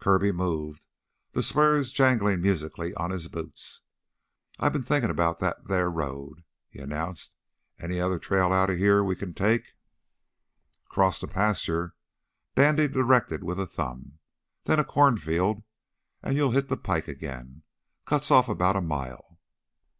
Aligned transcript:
Kirby 0.00 0.32
moved, 0.32 0.88
the 1.34 1.42
spurs 1.44 1.92
jangling 1.92 2.40
musically 2.42 2.92
on 2.94 3.12
his 3.12 3.28
boots. 3.28 3.82
"I've 4.58 4.72
been 4.72 4.82
thinkin' 4.82 5.14
'bout 5.14 5.38
that 5.38 5.68
theah 5.68 5.86
road," 5.88 6.42
he 6.68 6.80
announced. 6.80 7.36
"Any 7.78 8.00
other 8.00 8.18
trail 8.18 8.52
outta 8.52 8.74
heah 8.74 9.04
we 9.04 9.14
can 9.14 9.34
take?" 9.34 9.74
"Cross 10.88 11.20
the 11.20 11.28
pasture" 11.28 11.94
Dandy 12.56 12.88
directed 12.88 13.44
with 13.44 13.60
a 13.60 13.66
thumb 13.66 14.18
"then 14.64 14.80
a 14.80 14.84
cornfield, 14.84 15.62
and 16.24 16.34
you'll 16.34 16.50
hit 16.50 16.66
the 16.66 16.76
pike 16.76 17.06
again. 17.06 17.62
Cuts 18.04 18.32
off 18.32 18.48
about 18.48 18.74
a 18.74 18.80
mile." 18.80 19.38